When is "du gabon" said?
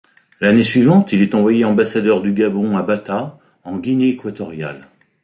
2.23-2.75